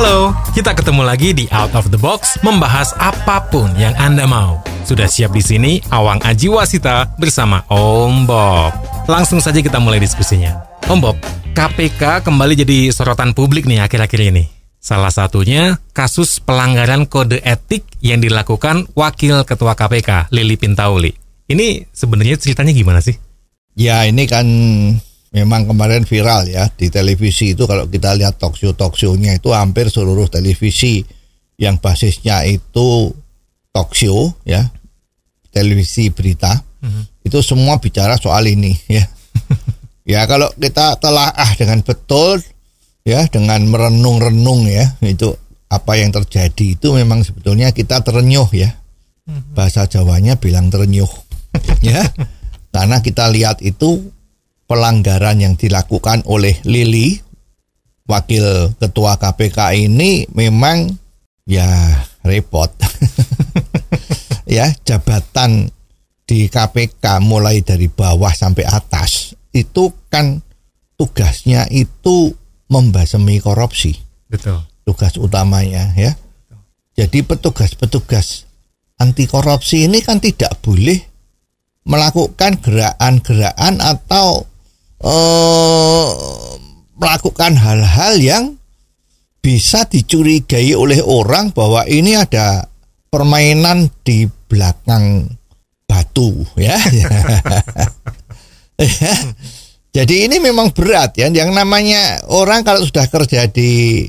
[0.00, 4.56] Halo, kita ketemu lagi di Out of the Box membahas apa pun yang Anda mau.
[4.88, 8.72] Sudah siap di sini Awang Ajiwasita bersama Om Bob.
[9.04, 10.56] Langsung saja kita mulai diskusinya.
[10.88, 11.20] Om Bob,
[11.52, 14.48] KPK kembali jadi sorotan publik nih akhir-akhir ini.
[14.80, 21.12] Salah satunya kasus pelanggaran kode etik yang dilakukan Wakil Ketua KPK, Lili Pintauli.
[21.44, 23.20] Ini sebenarnya ceritanya gimana sih?
[23.76, 24.48] Ya ini kan
[25.30, 29.54] memang kemarin viral ya di televisi itu kalau kita lihat talk show talk show-nya itu
[29.54, 31.06] hampir seluruh televisi
[31.60, 33.14] yang basisnya itu
[33.70, 34.70] talk show ya
[35.54, 36.62] televisi berita.
[37.20, 39.04] Itu semua bicara soal ini ya.
[40.08, 42.40] Ya kalau kita telaah dengan betul
[43.04, 45.30] ya dengan merenung-renung ya itu
[45.70, 48.74] apa yang terjadi itu memang sebetulnya kita terenyuh ya.
[49.54, 51.10] Bahasa Jawanya bilang terenyuh
[51.86, 52.02] ya.
[52.70, 54.10] Karena kita lihat itu
[54.70, 57.18] pelanggaran yang dilakukan oleh Lili
[58.06, 60.86] wakil ketua KPK ini memang
[61.42, 61.66] ya
[62.22, 62.70] repot
[64.46, 65.74] ya jabatan
[66.22, 70.38] di KPK mulai dari bawah sampai atas itu kan
[70.94, 72.30] tugasnya itu
[72.70, 73.98] membasmi korupsi
[74.30, 74.62] Betul.
[74.86, 76.14] tugas utamanya ya.
[76.94, 78.46] Jadi petugas-petugas
[79.02, 81.00] anti korupsi ini kan tidak boleh
[81.88, 84.49] melakukan gerakan-gerakan atau
[85.04, 86.06] eh,
[86.96, 88.44] melakukan hal-hal yang
[89.40, 92.68] bisa dicurigai oleh orang bahwa ini ada
[93.08, 95.26] permainan di belakang
[95.88, 96.76] batu ya.
[98.80, 99.12] Ya.
[99.92, 101.28] Jadi ini memang berat ya.
[101.28, 104.08] Yang namanya orang kalau sudah kerja di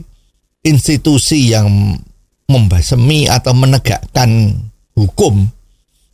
[0.63, 1.99] institusi yang
[2.47, 4.55] membasmi atau menegakkan
[4.95, 5.51] hukum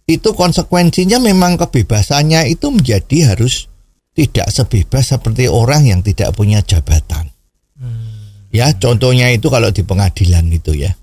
[0.10, 3.70] itu konsekuensinya memang kebebasannya itu menjadi harus
[4.18, 7.30] tidak sebebas seperti orang yang tidak punya jabatan.
[8.50, 10.98] Ya, contohnya itu kalau di pengadilan itu ya.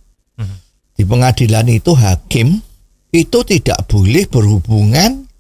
[0.99, 2.59] Di pengadilan itu hakim
[3.15, 5.31] itu tidak boleh berhubungan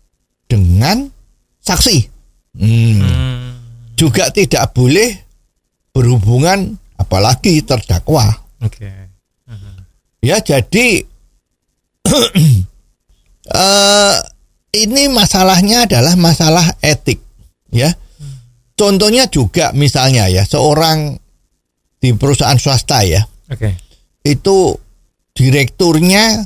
[0.47, 1.11] dengan
[1.59, 2.07] saksi.
[2.55, 3.59] Hmm.
[3.99, 5.11] Juga tidak boleh
[5.91, 8.31] berhubungan apalagi terdakwa.
[8.63, 9.11] Oke.
[10.23, 11.03] Ya, jadi
[13.51, 14.17] eh
[14.75, 17.23] ini masalahnya adalah masalah etik,
[17.75, 17.91] ya.
[18.75, 21.15] Contohnya juga misalnya ya, seorang
[22.03, 23.79] di perusahaan swasta ya, Oke.
[24.27, 24.75] itu
[25.31, 26.43] direkturnya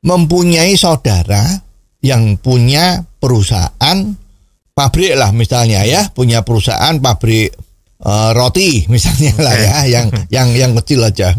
[0.00, 1.44] mempunyai saudara
[2.00, 4.16] yang punya perusahaan
[4.72, 7.52] pabrik lah misalnya ya, punya perusahaan pabrik
[8.00, 10.06] eh, roti misalnya lah ya, yang
[10.36, 11.36] yang yang kecil aja.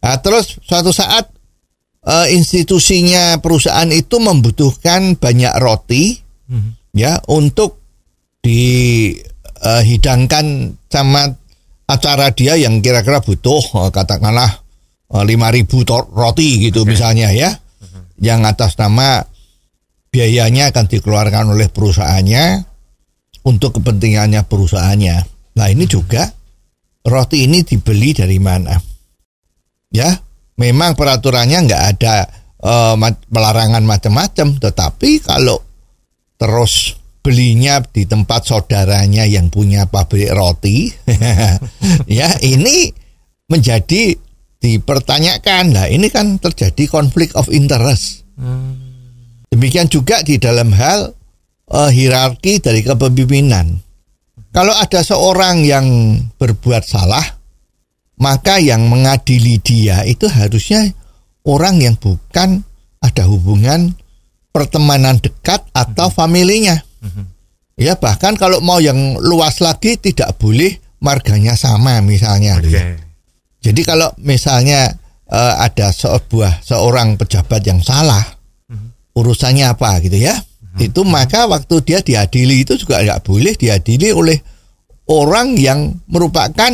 [0.00, 1.26] Nah, terus suatu saat
[2.06, 6.22] eh, institusinya perusahaan itu membutuhkan banyak roti
[6.94, 7.79] ya untuk
[8.44, 11.36] dihidangkan sama
[11.90, 14.62] acara dia yang kira-kira butuh eh, katakanlah
[15.12, 17.50] eh, lima ribu roti gitu misalnya ya
[18.20, 19.24] yang atas nama
[20.12, 22.68] biayanya akan dikeluarkan oleh perusahaannya
[23.48, 25.16] untuk kepentingannya perusahaannya.
[25.56, 26.28] Nah ini juga
[27.08, 28.76] roti ini dibeli dari mana?
[29.90, 30.12] Ya,
[30.60, 32.14] memang peraturannya nggak ada
[32.60, 35.64] eh, ma- pelarangan macam-macam, tetapi kalau
[36.36, 40.88] terus belinya di tempat saudaranya yang punya pabrik roti,
[42.20, 42.90] ya ini
[43.48, 44.16] menjadi
[44.60, 45.64] dipertanyakan.
[45.76, 48.24] Nah ini kan terjadi konflik of interest.
[49.50, 51.12] Demikian juga di dalam hal
[51.68, 53.80] eh, hierarki dari kepemimpinan.
[54.50, 55.86] Kalau ada seorang yang
[56.40, 57.22] berbuat salah,
[58.18, 60.90] maka yang mengadili dia itu harusnya
[61.46, 62.66] orang yang bukan
[63.00, 63.94] ada hubungan
[64.50, 66.82] pertemanan dekat atau familinya.
[67.80, 72.60] Ya bahkan kalau mau yang luas lagi tidak boleh marganya sama misalnya.
[72.60, 72.68] Oke.
[72.68, 72.96] ya.
[73.60, 74.92] Jadi kalau misalnya
[75.28, 78.20] eh, ada sebuah seorang pejabat yang salah,
[79.16, 80.36] urusannya apa gitu ya?
[80.78, 84.38] Itu maka waktu dia diadili itu juga nggak boleh diadili oleh
[85.10, 86.70] orang yang merupakan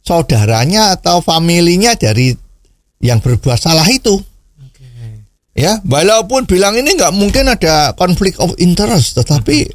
[0.00, 2.32] saudaranya atau familinya dari
[3.04, 4.16] yang berbuat salah itu.
[5.58, 9.66] Ya, walaupun bilang ini nggak mungkin ada konflik of interest, tetapi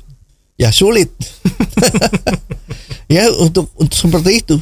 [0.56, 1.12] ya sulit.
[3.14, 4.56] ya untuk untuk seperti itu.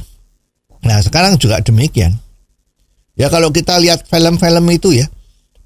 [0.81, 2.18] Nah sekarang juga demikian.
[3.13, 5.06] Ya kalau kita lihat film-film itu ya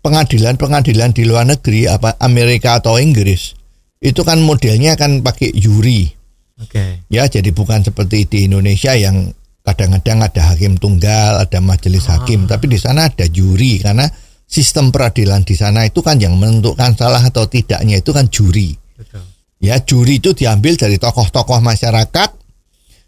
[0.05, 3.57] pengadilan-pengadilan di luar negeri apa Amerika atau Inggris
[4.05, 6.05] itu kan modelnya kan pakai juri
[6.61, 7.09] Oke.
[7.09, 9.33] ya jadi bukan seperti di Indonesia yang
[9.65, 14.05] kadang-kadang ada hakim tunggal ada majelis hakim tapi di sana ada juri karena
[14.45, 19.25] sistem peradilan di sana itu kan yang menentukan salah atau tidaknya itu kan juri Betul.
[19.59, 22.29] ya juri itu diambil dari tokoh-tokoh masyarakat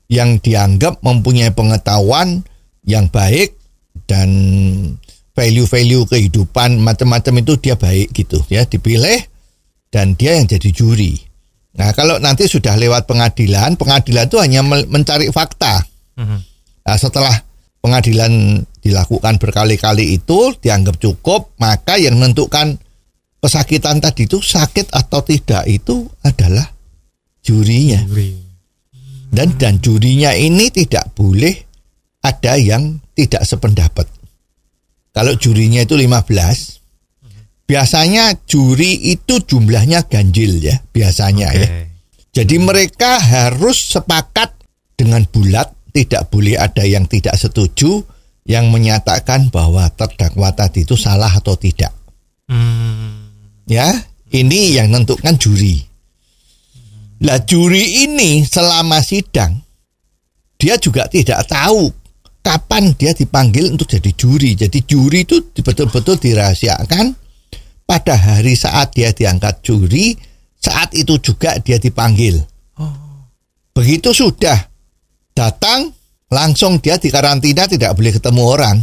[0.10, 2.42] yang dianggap mempunyai pengetahuan
[2.88, 3.54] yang baik
[4.07, 4.30] dan
[5.36, 9.22] value-value kehidupan macam-macam itu dia baik gitu ya dipilih
[9.94, 11.19] dan dia yang jadi juri.
[11.78, 15.86] Nah kalau nanti sudah lewat pengadilan, pengadilan itu hanya mencari fakta.
[16.18, 16.39] Mhm.
[16.88, 17.36] Nah, setelah
[17.88, 22.75] pengadilan dilakukan berkali-kali itu dianggap cukup, maka yang menentukan
[23.39, 26.68] kesakitan tadi itu sakit atau tidak itu adalah
[27.39, 28.04] jurinya.
[28.04, 28.44] Juri.
[29.31, 31.56] Dan dan jurinya ini tidak boleh
[32.24, 34.07] ada yang tidak sependapat.
[35.16, 41.60] Kalau jurinya itu 15, biasanya juri itu jumlahnya ganjil ya, biasanya Oke.
[41.60, 41.68] ya.
[42.38, 44.54] Jadi mereka harus sepakat
[44.94, 48.04] dengan bulat, tidak boleh ada yang tidak setuju
[48.48, 51.92] yang menyatakan bahwa terdakwa tadi itu salah atau tidak.
[52.48, 53.28] Hmm.
[53.68, 53.92] Ya,
[54.31, 55.84] ini yang menentukan juri.
[57.18, 59.68] Lah juri ini selama sidang
[60.57, 61.89] dia juga tidak tahu
[62.42, 64.56] kapan dia dipanggil untuk jadi juri.
[64.56, 67.13] Jadi juri itu betul-betul dirahasiakan
[67.84, 70.16] pada hari saat dia diangkat juri,
[70.56, 72.39] saat itu juga dia dipanggil.
[73.75, 74.57] Begitu sudah
[75.38, 75.94] datang
[76.34, 78.78] langsung dia dikarantina tidak boleh ketemu orang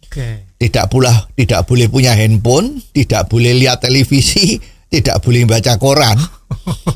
[0.00, 0.56] Oke.
[0.56, 4.56] tidak pula tidak boleh punya handphone, tidak boleh lihat televisi,
[4.88, 6.16] tidak boleh baca koran.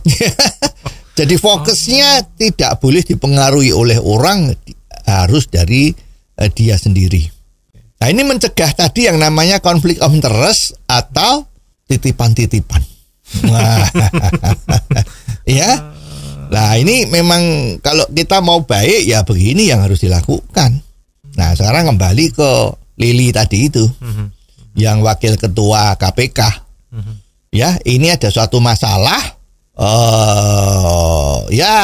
[1.19, 4.55] Jadi fokusnya tidak boleh dipengaruhi oleh orang,
[5.02, 5.90] harus dari
[6.38, 7.26] eh, dia sendiri.
[7.99, 11.43] Nah ini mencegah tadi yang namanya konflik of interest atau
[11.90, 12.82] titipan-titipan.
[15.49, 15.96] Ya.
[16.48, 17.42] Nah ini memang
[17.80, 20.80] kalau kita mau baik ya begini yang harus dilakukan.
[21.36, 22.50] Nah sekarang kembali ke
[22.98, 24.26] Lili tadi itu, Mhm.
[24.74, 26.66] yang wakil ketua KPK.
[27.48, 29.38] Ya ini ada suatu masalah.
[29.78, 31.74] eh ya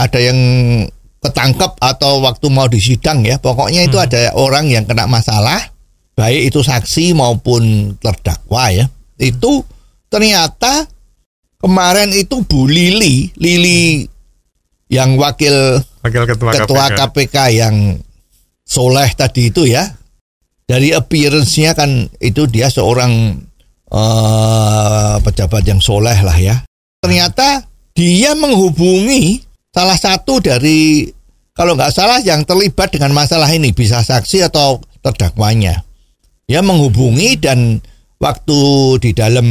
[0.00, 0.40] ada yang
[1.20, 3.36] ketangkep atau waktu mau disidang ya.
[3.36, 5.60] Pokoknya itu ada orang yang kena masalah,
[6.16, 8.88] baik itu saksi maupun terdakwa ya.
[9.20, 9.68] Itu
[10.08, 10.88] ternyata
[11.60, 14.06] kemarin itu Bu Lili, Lili
[14.92, 16.98] yang wakil Wakil ketua, ketua KPK.
[17.10, 17.76] KPK yang
[18.62, 19.86] soleh tadi itu ya.
[20.66, 23.38] Dari appearance-nya kan itu dia seorang
[23.90, 26.66] eh, pejabat yang soleh lah ya.
[27.02, 27.62] Ternyata
[27.94, 31.06] dia menghubungi salah satu dari
[31.56, 35.86] kalau nggak salah yang terlibat dengan masalah ini bisa saksi atau terdakwanya.
[36.46, 37.80] Dia menghubungi dan
[38.20, 38.60] waktu
[39.02, 39.48] di dalam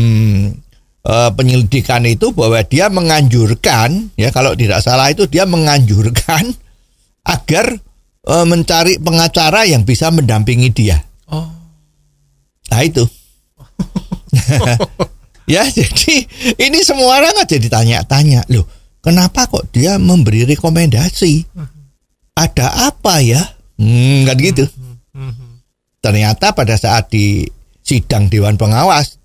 [1.06, 6.52] eh, penyelidikan itu bahwa dia menganjurkan ya kalau tidak salah itu dia menganjurkan
[7.36, 7.78] agar
[8.26, 10.98] eh, mencari pengacara yang bisa mendampingi dia.
[11.30, 11.48] Oh.
[12.74, 13.06] Nah itu.
[15.46, 16.26] ya jadi
[16.58, 18.66] ini semua orang aja ditanya-tanya loh
[19.00, 21.46] kenapa kok dia memberi rekomendasi
[22.34, 23.42] ada apa ya
[23.78, 24.66] hmm, kan gitu
[25.16, 25.64] Mhm.
[26.04, 27.48] ternyata pada saat di
[27.80, 29.16] sidang dewan pengawas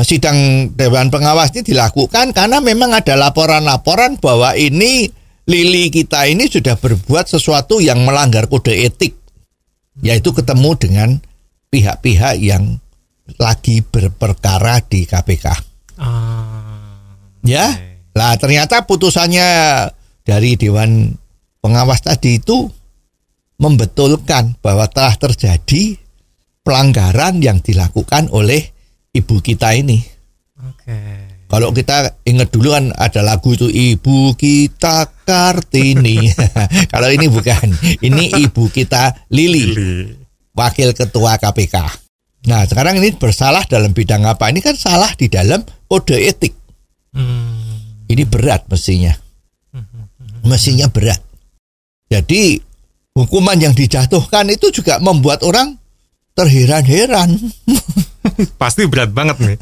[0.00, 6.78] sidang dewan pengawas ini dilakukan karena memang ada laporan-laporan bahwa ini Lili kita ini sudah
[6.80, 9.12] berbuat sesuatu yang melanggar kode etik
[10.00, 11.08] yaitu ketemu dengan
[11.68, 12.80] pihak-pihak yang
[13.36, 15.46] lagi berperkara di KPK
[16.00, 17.04] Ah.
[17.44, 18.16] ya Oke.
[18.16, 19.48] lah ternyata putusannya
[20.24, 21.12] dari dewan
[21.60, 22.66] pengawas tadi itu
[23.60, 26.00] membetulkan bahwa telah terjadi
[26.66, 28.71] pelanggaran yang dilakukan oleh
[29.12, 30.00] ibu kita ini.
[30.62, 30.98] Oke.
[31.52, 36.32] Kalau kita ingat dulu kan ada lagu itu Ibu kita Kartini.
[36.92, 37.68] Kalau ini bukan,
[38.00, 40.16] ini ibu kita Lili, Lili.
[40.56, 41.76] wakil ketua KPK.
[42.48, 44.48] Nah, sekarang ini bersalah dalam bidang apa?
[44.48, 46.56] Ini kan salah di dalam kode etik.
[47.12, 48.08] Hmm.
[48.08, 49.12] Ini berat mestinya.
[50.48, 51.20] Mestinya berat.
[52.08, 52.56] Jadi
[53.12, 55.76] hukuman yang dijatuhkan itu juga membuat orang
[56.32, 57.36] terheran-heran.
[58.60, 59.56] Pasti berat banget nih.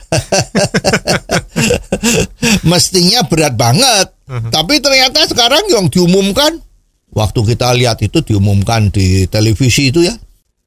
[2.71, 4.07] Mestinya berat banget.
[4.31, 6.63] Tapi ternyata sekarang yang diumumkan
[7.11, 10.15] waktu kita lihat itu diumumkan di televisi itu ya.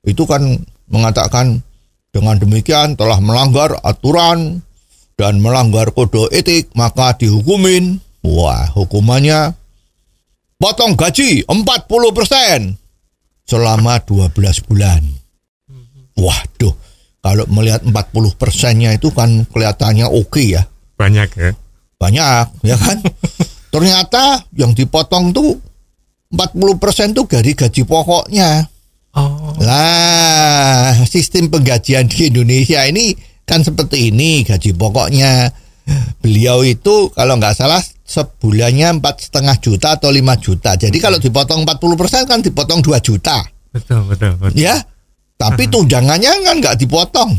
[0.04, 0.44] Itu kan
[0.92, 1.64] mengatakan
[2.12, 4.62] dengan demikian telah melanggar aturan
[5.16, 8.04] dan melanggar kode etik maka dihukumin.
[8.24, 9.52] Wah, hukumannya
[10.56, 11.52] potong gaji 40%
[13.44, 15.04] selama 12 bulan.
[16.16, 16.72] Waduh,
[17.24, 20.68] kalau melihat 40 persennya itu kan kelihatannya oke ya.
[21.00, 21.56] Banyak ya.
[21.96, 23.00] Banyak, ya kan?
[23.74, 25.56] Ternyata yang dipotong tuh
[26.36, 28.68] 40 persen tuh dari gaji pokoknya.
[29.16, 29.56] Oh.
[29.64, 33.16] Lah, sistem penggajian di Indonesia ini
[33.48, 35.48] kan seperti ini gaji pokoknya.
[36.20, 40.76] Beliau itu kalau nggak salah sebulannya empat setengah juta atau 5 juta.
[40.76, 43.40] Jadi kalau dipotong 40 persen kan dipotong 2 juta,
[43.72, 44.60] Betul, betul, betul.
[44.60, 44.76] ya.
[45.38, 47.32] Tapi tunjangannya kan nggak dipotong.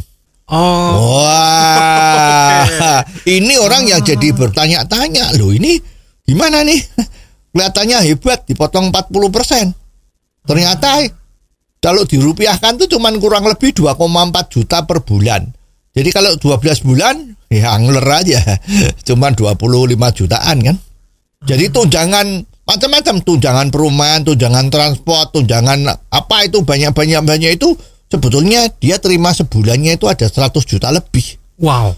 [0.44, 1.24] Oh.
[1.24, 2.68] Wah,
[3.36, 5.80] ini orang yang jadi bertanya-tanya loh ini
[6.28, 6.76] gimana nih?
[7.54, 9.72] Kelihatannya hebat dipotong 40 persen.
[10.44, 11.00] Ternyata
[11.80, 15.48] kalau dirupiahkan tuh cuman kurang lebih 2,4 juta per bulan.
[15.94, 18.42] Jadi kalau 12 bulan ya angler aja,
[19.08, 20.76] cuman 25 jutaan kan.
[21.44, 22.26] Jadi tunjangan
[22.64, 27.76] macam-macam tunjangan perumahan, tunjangan transport, tunjangan apa itu banyak-banyak banyak itu
[28.08, 31.36] sebetulnya dia terima sebulannya itu ada 100 juta lebih.
[31.60, 31.92] Wow.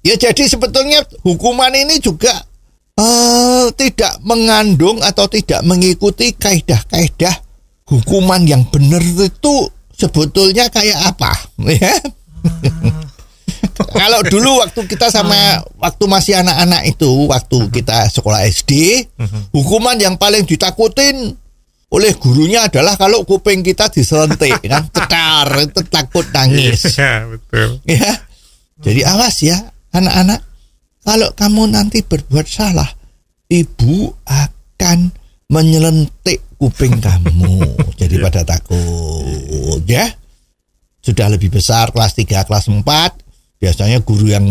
[0.00, 2.32] Ya jadi sebetulnya hukuman ini juga
[2.94, 7.42] eh tidak mengandung atau tidak mengikuti kaidah-kaidah
[7.84, 9.54] hukuman yang benar itu
[9.92, 11.32] sebetulnya kayak apa
[11.80, 11.94] ya.
[13.74, 19.02] Kalau dulu waktu kita sama waktu masih anak-anak itu, waktu kita sekolah SD,
[19.50, 21.34] hukuman yang paling ditakutin
[21.94, 26.98] oleh gurunya adalah kalau kuping kita diselentik kan, cetar, itu takut nangis.
[26.98, 27.78] Iya, betul.
[27.86, 28.12] Ya.
[28.82, 29.58] Jadi awas ya
[29.94, 30.42] anak-anak.
[31.04, 32.88] Kalau kamu nanti berbuat salah,
[33.46, 35.12] ibu akan
[35.52, 37.62] menyelentik kuping kamu.
[38.00, 40.10] Jadi pada takut ya.
[41.04, 42.80] Sudah lebih besar kelas 3, kelas 4,
[43.64, 44.44] biasanya guru yang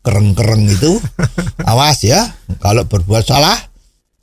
[0.00, 0.96] kereng-kereng itu
[1.70, 2.32] awas ya.
[2.56, 3.60] Kalau berbuat salah,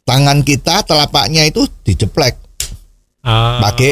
[0.01, 2.49] tangan kita telapaknya itu dijeplek
[3.21, 3.59] Ah.
[3.59, 3.91] pakai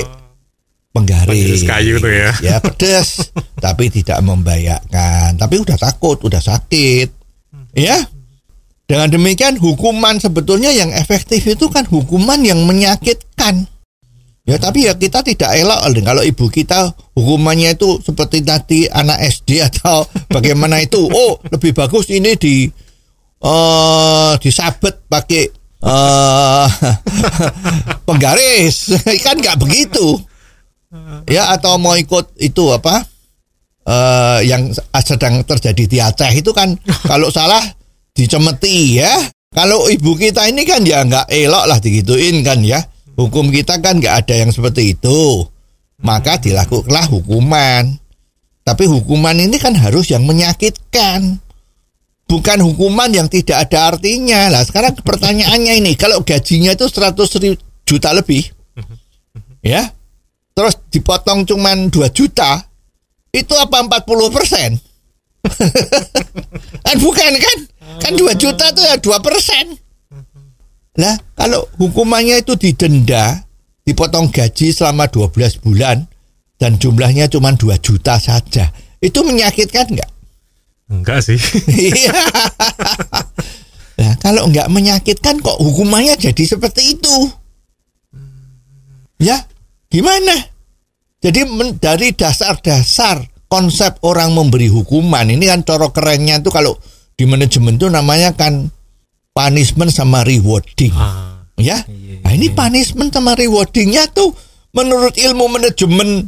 [0.96, 1.28] penggaris.
[1.28, 2.32] Penggaris kayu tuh ya.
[2.40, 3.20] Ya pedes,
[3.66, 5.36] tapi tidak membahayakan.
[5.36, 7.12] Tapi udah takut, udah sakit.
[7.76, 8.00] Ya.
[8.88, 13.68] Dengan demikian hukuman sebetulnya yang efektif itu kan hukuman yang menyakitkan.
[14.46, 19.58] Ya tapi ya kita tidak elok kalau ibu kita hukumannya itu seperti tadi anak SD
[19.66, 21.02] atau bagaimana itu.
[21.10, 22.70] Oh, lebih bagus ini di
[23.42, 25.50] eh disabet pakai
[25.82, 26.70] eh
[28.06, 28.94] penggaris.
[29.26, 30.14] kan nggak begitu.
[31.26, 33.02] Ya atau mau ikut itu apa?
[33.86, 36.78] eh yang sedang terjadi di Aceh itu kan
[37.10, 37.66] kalau salah
[38.14, 39.14] dicemeti ya.
[39.56, 42.78] Kalau ibu kita ini kan ya nggak elok lah digituin kan ya.
[43.16, 45.48] Hukum kita kan nggak ada yang seperti itu.
[46.04, 47.96] Maka dilakukanlah hukuman.
[48.66, 51.40] Tapi hukuman ini kan harus yang menyakitkan.
[52.26, 54.50] Bukan hukuman yang tidak ada artinya.
[54.50, 58.42] Lah sekarang pertanyaannya ini, kalau gajinya itu 100 ri- juta lebih,
[59.62, 59.94] ya,
[60.58, 62.66] terus dipotong cuman 2 juta,
[63.30, 64.82] itu apa 40 persen?
[66.90, 67.58] kan bukan kan?
[68.02, 69.78] Kan 2 juta itu ya 2 persen.
[70.96, 73.44] Lah kalau hukumannya itu didenda,
[73.84, 76.08] dipotong gaji selama 12 bulan,
[76.56, 78.72] dan jumlahnya cuma 2 juta saja,
[79.04, 80.12] itu menyakitkan nggak?
[80.92, 81.40] Enggak sih.
[81.68, 82.14] Iya.
[83.96, 87.16] Nah, kalau nggak menyakitkan kok hukumannya jadi seperti itu?
[89.24, 89.40] Ya,
[89.88, 90.36] gimana?
[91.24, 96.76] Jadi men- dari dasar-dasar konsep orang memberi hukuman ini kan coro kerennya tuh kalau
[97.16, 98.68] di manajemen tuh namanya kan
[99.36, 100.96] punishment sama rewarding.
[100.96, 101.44] Ah.
[101.56, 101.80] Ya,
[102.20, 104.36] nah ini punishment sama rewardingnya tuh
[104.76, 106.28] menurut ilmu manajemen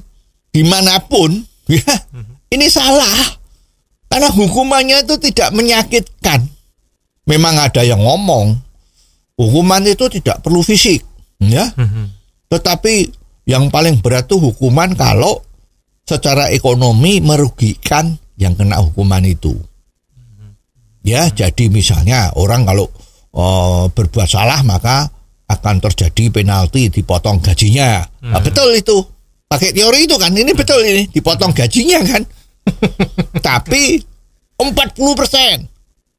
[0.55, 1.35] di mana pun,
[1.71, 1.95] ya
[2.51, 3.39] ini salah.
[4.07, 6.47] Karena hukumannya itu tidak menyakitkan.
[7.27, 8.55] Memang ada yang ngomong
[9.35, 11.03] hukuman itu tidak perlu fisik,
[11.43, 11.75] ya.
[12.47, 12.95] Tetapi
[13.51, 15.43] yang paling berat tuh hukuman kalau
[16.07, 19.59] secara ekonomi merugikan yang kena hukuman itu.
[21.03, 22.87] Ya, jadi misalnya orang kalau
[23.31, 25.07] eh, berbuat salah maka
[25.47, 28.03] akan terjadi penalti dipotong gajinya.
[28.27, 28.99] Nah, betul itu.
[29.47, 32.19] Pakai teori itu kan ini betul ini dipotong gajinya kan.
[33.47, 33.95] Tapi
[34.59, 34.99] 40%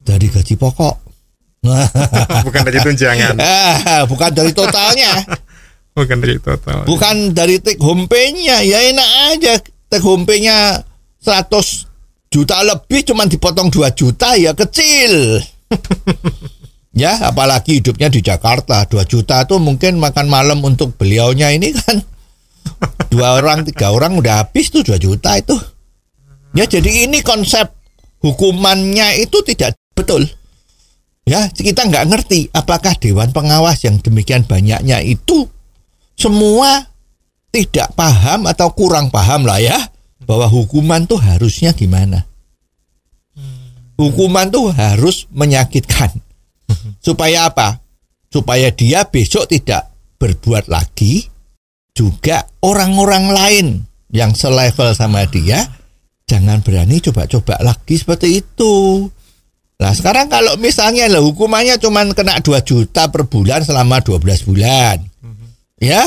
[0.01, 0.97] dari gaji pokok.
[2.49, 3.35] Bukan dari tunjangan.
[3.45, 5.11] Ah, bukan dari totalnya,
[5.93, 6.87] Bukan dari total.
[6.87, 8.63] bukan dari take home pay-nya.
[8.63, 9.55] Ya enak aja
[9.91, 10.81] take home pay-nya
[11.21, 11.51] 100
[12.31, 15.43] juta lebih cuman dipotong 2 juta ya kecil.
[16.99, 22.03] Ya, apalagi hidupnya di Jakarta 2 juta tuh mungkin makan malam untuk beliaunya ini kan
[23.15, 25.57] dua orang tiga orang udah habis tuh 2 juta itu.
[26.53, 27.71] Ya, jadi ini konsep
[28.21, 30.27] hukumannya itu tidak betul.
[31.29, 35.45] Ya, kita nggak ngerti apakah dewan pengawas yang demikian banyaknya itu
[36.17, 36.89] semua
[37.53, 39.77] tidak paham atau kurang paham lah ya
[40.25, 42.25] bahwa hukuman tuh harusnya gimana.
[43.99, 46.28] Hukuman tuh harus menyakitkan.
[47.05, 47.81] Supaya apa?
[48.29, 49.89] Supaya dia besok tidak
[50.21, 51.25] berbuat lagi.
[51.95, 53.67] Juga orang-orang lain
[54.15, 55.79] yang selevel sama dia
[56.29, 59.09] jangan berani coba-coba lagi seperti itu.
[59.81, 65.01] Nah sekarang kalau misalnya lah hukumannya cuma kena 2 juta per bulan selama 12 bulan.
[65.81, 66.05] Ya.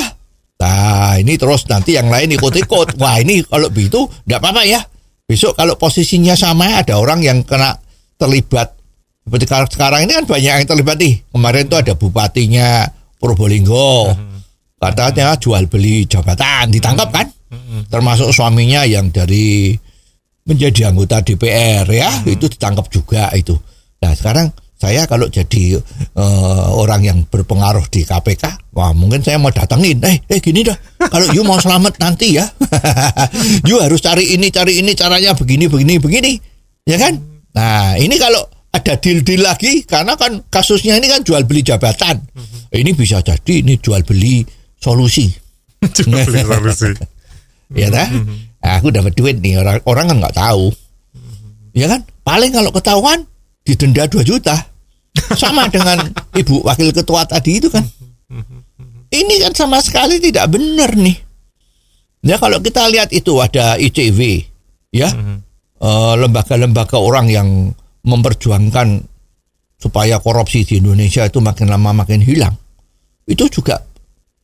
[0.62, 2.94] Nah ini terus nanti yang lain ikut-ikut.
[3.01, 4.80] Wah ini kalau begitu enggak apa-apa ya.
[5.25, 7.82] Besok kalau posisinya sama ada orang yang kena
[8.22, 8.77] terlibat.
[9.22, 11.22] Seperti kalau sekarang ini kan banyak yang terlibat nih.
[11.30, 12.90] Kemarin tuh ada bupatinya
[13.22, 14.10] Probolinggo.
[14.82, 17.28] Katanya jual beli jabatan ditangkap kan?
[17.86, 19.78] Termasuk suaminya yang dari
[20.42, 23.54] menjadi anggota DPR ya, itu ditangkap juga itu.
[24.01, 24.50] Nah, sekarang
[24.82, 30.18] saya kalau jadi eh, orang yang berpengaruh di KPK, wah mungkin saya mau datengin, eh
[30.25, 30.74] eh gini dah,
[31.13, 32.50] kalau you mau selamat nanti ya,
[33.70, 36.34] you harus cari ini cari ini caranya begini begini begini,
[36.90, 37.22] ya kan?
[37.54, 42.24] Nah ini kalau ada deal-deal lagi, karena kan kasusnya ini kan jual beli jabatan,
[42.72, 44.48] ini bisa jadi ini jual beli
[44.80, 45.28] solusi,
[46.00, 46.96] Cuma beli solusi.
[47.75, 48.08] ya dah.
[48.62, 50.72] Nah, aku dapat duit nih orang orang kan nggak tahu,
[51.75, 52.01] ya kan?
[52.24, 53.20] Paling kalau ketahuan
[53.68, 54.56] didenda 2 juta,
[55.36, 56.08] sama dengan
[56.40, 57.84] ibu wakil ketua tadi itu kan.
[59.12, 61.20] Ini kan sama sekali tidak benar nih.
[62.24, 64.48] Ya kalau kita lihat itu ada ICW,
[64.96, 65.12] ya
[65.82, 68.88] eh, lembaga-lembaga orang yang memperjuangkan
[69.81, 72.53] supaya korupsi di Indonesia itu makin lama makin hilang.
[73.25, 73.81] Itu juga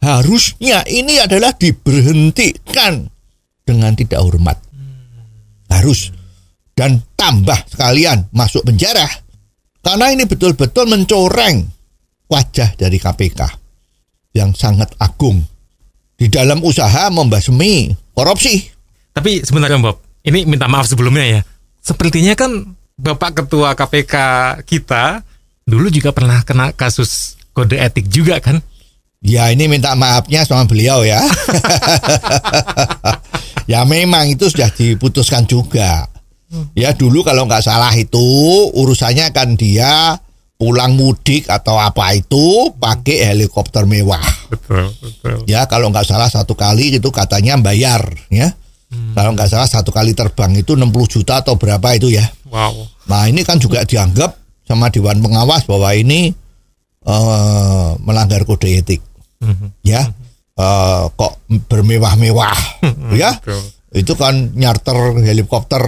[0.01, 3.05] harusnya ini adalah diberhentikan
[3.65, 4.57] dengan tidak hormat.
[5.67, 6.09] Harus
[6.77, 9.05] dan tambah sekalian masuk penjara.
[9.81, 11.65] Karena ini betul-betul mencoreng
[12.27, 13.39] wajah dari KPK
[14.35, 15.41] yang sangat agung
[16.17, 18.67] di dalam usaha membasmi korupsi.
[19.13, 21.41] Tapi sebenarnya Bob, ini minta maaf sebelumnya ya.
[21.81, 24.15] Sepertinya kan Bapak Ketua KPK
[24.65, 25.21] kita
[25.69, 28.57] dulu juga pernah kena kasus kode etik juga kan?
[29.21, 31.21] Ya ini minta maafnya sama beliau ya.
[33.71, 36.09] ya memang itu sudah diputuskan juga.
[36.73, 38.17] Ya dulu kalau nggak salah itu
[38.73, 40.17] urusannya kan dia
[40.57, 44.25] pulang mudik atau apa itu pakai helikopter mewah.
[44.49, 45.45] Betul, betul.
[45.45, 48.57] Ya kalau nggak salah satu kali itu katanya bayar ya.
[48.87, 52.23] Kalau nggak salah satu kali terbang itu 60 juta atau berapa itu ya.
[52.47, 52.87] Wow.
[53.11, 56.31] Nah ini kan juga dianggap sama Dewan Pengawas bahwa ini
[57.03, 59.03] eh, melanggar kode etik,
[59.83, 60.07] ya.
[60.57, 61.33] Eh, kok
[61.67, 62.59] bermewah-mewah,
[63.15, 63.35] ya.
[63.43, 63.63] Betul.
[63.91, 65.83] Itu kan nyarter helikopter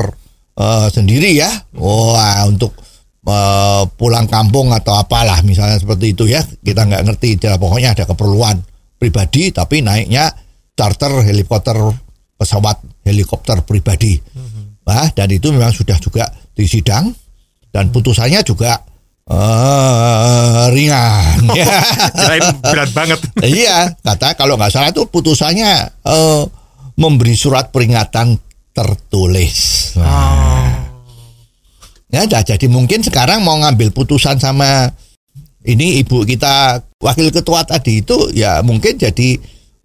[0.59, 1.51] eh, sendiri ya.
[1.79, 2.75] Wah untuk
[3.23, 6.43] eh, pulang kampung atau apalah misalnya seperti itu ya.
[6.43, 7.39] Kita nggak ngerti.
[7.39, 8.59] Ya, pokoknya ada keperluan
[8.99, 10.27] pribadi tapi naiknya
[10.75, 11.79] charter helikopter
[12.39, 14.15] pesawat helikopter pribadi.
[14.87, 17.11] Nah, dan itu memang sudah juga disidang
[17.69, 18.79] dan putusannya juga
[19.29, 21.37] eh ringan.
[21.59, 21.81] Ya.
[22.15, 23.19] Kirain berat banget.
[23.45, 26.43] iya, kata kalau nggak salah itu putusannya eh,
[26.97, 28.39] memberi surat peringatan
[28.73, 29.91] tertulis.
[29.99, 30.89] Nah,
[32.09, 34.89] ya, dah, jadi mungkin sekarang mau ngambil putusan sama
[35.67, 39.35] ini ibu kita wakil ketua tadi itu ya mungkin jadi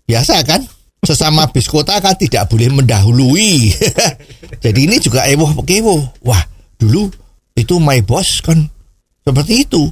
[0.06, 0.62] biasa kan
[1.04, 3.72] sesama bis kota kan tidak boleh mendahului.
[4.64, 6.02] jadi ini juga ewoh kewoh.
[6.24, 6.42] Wah,
[6.76, 7.08] dulu
[7.54, 8.68] itu my boss kan
[9.24, 9.88] seperti itu.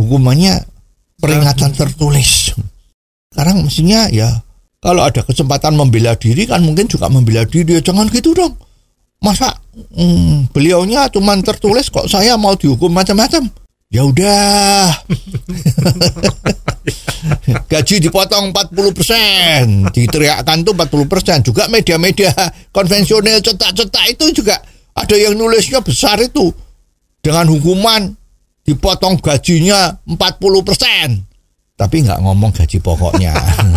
[0.00, 0.64] Hukumannya
[1.20, 2.56] peringatan tertulis.
[3.30, 4.42] Sekarang mestinya ya
[4.80, 7.78] kalau ada kesempatan membela diri kan mungkin juga membela diri.
[7.78, 8.56] Jangan gitu dong.
[9.20, 13.44] Masa hmm, beliaunya cuma tertulis kok saya mau dihukum macam-macam.
[13.90, 14.94] Ya udah.
[17.70, 21.46] Gaji dipotong 40%, diteriakkan tuh 40%.
[21.46, 22.32] Juga media-media
[22.72, 24.60] konvensional cetak-cetak itu juga
[24.96, 26.52] ada yang nulisnya besar itu.
[27.20, 28.08] Dengan hukuman
[28.64, 31.76] dipotong gajinya 40%.
[31.76, 33.32] Tapi nggak ngomong gaji pokoknya.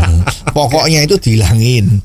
[0.57, 2.03] pokoknya itu dihilangin.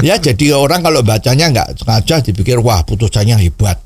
[0.00, 3.76] Ya jadi orang kalau bacanya nggak sengaja dipikir wah putusannya hebat.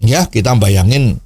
[0.00, 1.20] Ya kita bayangin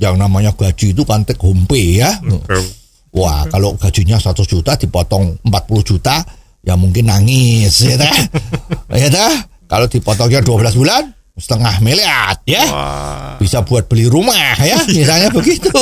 [0.00, 2.16] yang namanya gaji itu kan take home pay ya.
[2.24, 2.79] Betul.
[3.10, 6.22] Wah, kalau gajinya 100 juta dipotong 40 juta,
[6.62, 8.16] ya mungkin nangis, ya dah.
[9.02, 9.34] ya dah.
[9.66, 12.62] Kalau dipotongnya 12 bulan, setengah miliar, ya.
[12.70, 13.34] Wah.
[13.42, 14.78] Bisa buat beli rumah, ya.
[14.98, 15.74] Misalnya begitu.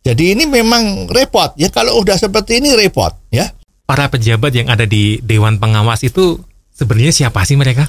[0.00, 1.68] Jadi ini memang repot, ya.
[1.68, 3.52] Kalau udah seperti ini repot, ya.
[3.84, 6.40] Para pejabat yang ada di Dewan Pengawas itu
[6.72, 7.88] sebenarnya siapa sih mereka?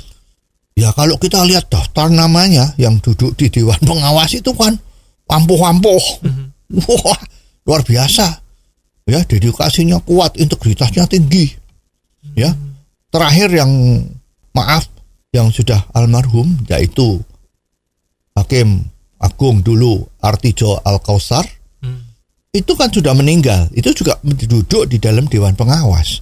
[0.79, 4.79] Ya kalau kita lihat daftar namanya yang duduk di Dewan Pengawas itu kan
[5.27, 6.03] ampuh-ampuh.
[6.88, 7.19] Wah,
[7.63, 8.43] luar biasa.
[9.10, 11.50] Ya, dedikasinya kuat, integritasnya tinggi.
[12.38, 12.54] Ya.
[13.10, 13.72] Terakhir yang
[14.54, 14.86] maaf
[15.34, 17.22] yang sudah almarhum yaitu
[18.34, 18.89] Hakim
[19.22, 21.45] Agung dulu Artijo Al Kausar
[21.80, 22.04] Hmm.
[22.52, 26.19] itu kan sudah meninggal itu juga duduk di dalam dewan pengawas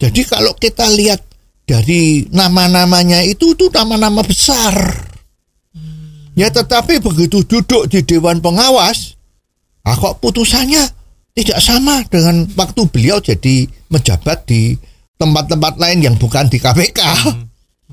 [0.00, 1.20] jadi kalau kita lihat
[1.68, 4.72] dari nama-namanya itu itu nama-nama besar
[6.32, 9.17] ya tetapi begitu duduk di dewan pengawas
[9.88, 10.84] ah kok putusannya
[11.32, 14.76] tidak sama dengan waktu beliau jadi menjabat di
[15.16, 17.00] tempat-tempat lain yang bukan di KPK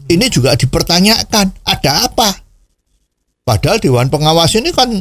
[0.05, 2.29] ini juga dipertanyakan ada apa?
[3.45, 4.91] Padahal dewan pengawas ini kan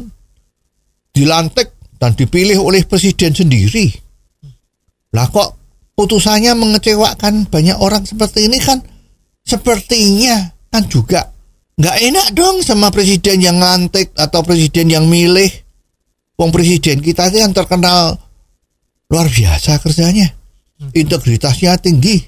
[1.13, 3.91] dilantik dan dipilih oleh presiden sendiri.
[5.13, 5.57] Lah kok
[5.97, 8.81] putusannya mengecewakan banyak orang seperti ini kan?
[9.45, 11.33] Sepertinya kan juga
[11.75, 15.64] nggak enak dong sama presiden yang lantik atau presiden yang milih.
[16.35, 18.19] Wong presiden kita itu yang terkenal
[19.07, 20.35] luar biasa kerjanya,
[20.91, 22.19] integritasnya tinggi.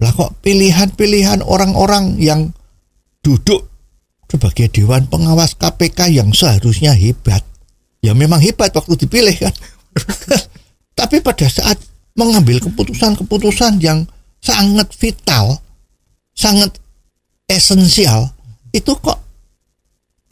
[0.00, 2.54] Lah kok pilihan-pilihan orang-orang yang
[3.20, 3.68] duduk
[4.30, 7.42] sebagai dewan pengawas KPK yang seharusnya hebat
[8.00, 9.54] ya memang hebat waktu dipilih kan.
[10.98, 11.76] Tapi pada saat
[12.16, 14.04] mengambil keputusan-keputusan yang
[14.40, 15.60] sangat vital,
[16.36, 16.76] sangat
[17.48, 18.32] esensial,
[18.72, 19.20] itu kok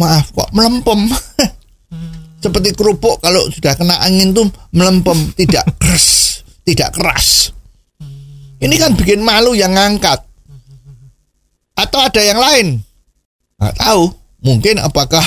[0.00, 1.08] maaf kok melempem.
[2.38, 7.50] Seperti kerupuk kalau sudah kena angin tuh melempem, tidak keras, tidak keras.
[8.58, 10.22] Ini kan bikin malu yang ngangkat.
[11.78, 12.82] Atau ada yang lain?
[13.58, 14.02] Nggak tahu.
[14.38, 15.22] Mungkin apakah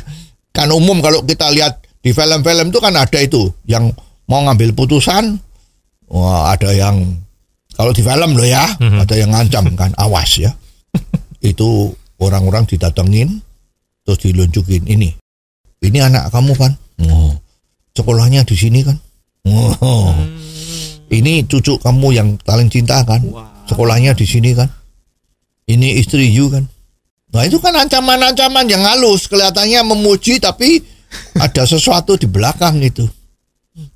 [0.56, 3.88] kan umum kalau kita lihat di film-film itu kan ada itu yang
[4.28, 5.40] mau ngambil putusan
[6.08, 7.00] wah ada yang
[7.72, 10.52] kalau di film loh ya ada yang ngancam kan awas ya
[11.40, 13.40] itu orang-orang didatengin
[14.04, 15.16] terus dilunjukin ini
[15.84, 16.72] ini anak kamu kan
[17.04, 17.36] oh,
[17.94, 18.96] sekolahnya di sini kan?
[19.44, 20.16] Oh,
[21.12, 23.20] ini cucu kamu yang paling cinta kan?
[23.68, 24.68] Sekolahnya di sini kan?
[25.68, 26.64] Ini istri you kan?
[27.32, 29.28] Nah itu kan ancaman-ancaman yang halus.
[29.28, 30.80] Kelihatannya memuji tapi
[31.36, 33.04] ada sesuatu di belakang itu.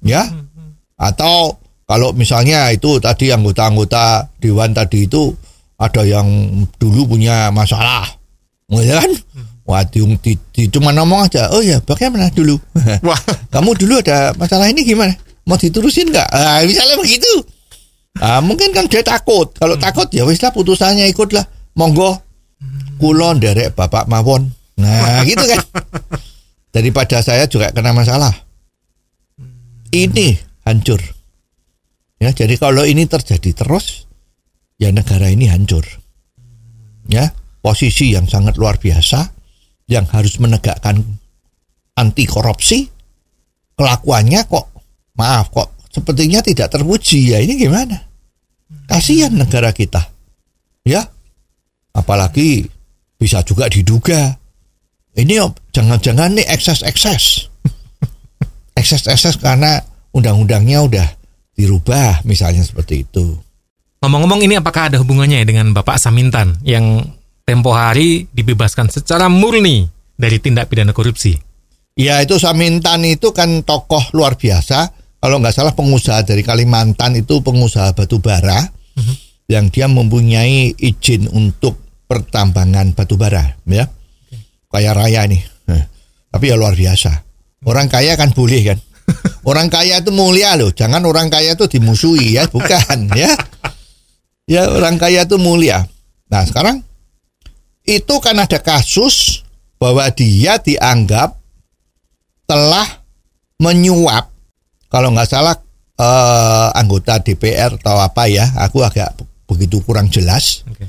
[0.02, 0.26] Ya.
[0.98, 5.32] Atau kalau misalnya itu tadi anggota-anggota dewan tadi itu
[5.78, 6.26] ada yang
[6.76, 8.04] dulu punya masalah.
[8.68, 9.12] Ya kan?
[9.68, 11.52] Wah, di, di, di, cuma ngomong aja.
[11.52, 12.56] Oh ya, bagaimana dulu?
[13.06, 13.20] Wah.
[13.52, 15.12] Kamu dulu ada masalah ini gimana?
[15.44, 16.28] Mau diterusin nggak?
[16.32, 17.44] Ah, misalnya begitu.
[18.16, 19.52] Ah, mungkin kan dia takut.
[19.60, 21.44] Kalau takut ya wis lah putusannya ikutlah.
[21.76, 22.16] Monggo
[22.96, 24.48] kulon derek bapak mawon.
[24.80, 25.60] Nah, gitu kan
[26.72, 28.32] daripada saya juga kena masalah.
[29.92, 31.00] Ini hancur.
[32.18, 34.08] Ya, jadi kalau ini terjadi terus,
[34.80, 35.86] ya negara ini hancur.
[37.08, 39.37] Ya, posisi yang sangat luar biasa
[39.88, 41.00] yang harus menegakkan
[41.96, 42.86] anti korupsi,
[43.74, 44.66] kelakuannya kok
[45.18, 47.96] maaf kok sepertinya tidak terpuji ya ini gimana?
[48.86, 50.04] Kasihan negara kita.
[50.84, 51.08] Ya.
[51.96, 52.68] Apalagi
[53.18, 54.38] bisa juga diduga
[55.18, 55.34] ini
[55.74, 57.50] jangan-jangan nih ekses-ekses.
[58.78, 59.82] Ekses-ekses karena
[60.14, 61.08] undang-undangnya udah
[61.58, 63.34] dirubah misalnya seperti itu.
[63.98, 67.02] Ngomong-ngomong ini apakah ada hubungannya ya dengan Bapak Samintan yang
[67.48, 69.88] tempo hari dibebaskan secara murni
[70.20, 71.32] dari tindak pidana korupsi?
[71.96, 74.92] Ya itu Samintan itu kan tokoh luar biasa.
[75.18, 78.60] Kalau nggak salah pengusaha dari Kalimantan itu pengusaha batu bara
[78.94, 79.14] Mhm.
[79.48, 83.88] yang dia mempunyai izin untuk pertambangan batu bara, ya
[84.68, 85.42] kaya raya nih.
[85.66, 85.82] Nah,
[86.30, 87.24] tapi ya luar biasa.
[87.64, 88.78] Orang kaya kan boleh kan.
[89.48, 90.68] Orang kaya itu mulia loh.
[90.70, 93.32] Jangan orang kaya itu dimusuhi ya, bukan ya.
[94.44, 95.88] Ya orang kaya itu mulia.
[96.28, 96.84] Nah sekarang
[97.88, 99.40] itu kan ada kasus
[99.80, 101.40] bahwa dia dianggap
[102.44, 102.84] telah
[103.56, 104.28] menyuap
[104.88, 105.56] kalau nggak salah
[106.00, 109.12] eh, anggota DPR atau apa ya, aku agak
[109.44, 110.64] begitu kurang jelas.
[110.68, 110.88] Oke.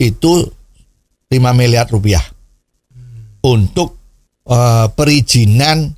[0.00, 0.48] Itu
[1.28, 2.24] 5 miliar rupiah
[3.44, 4.00] untuk
[4.48, 5.92] eh, perizinan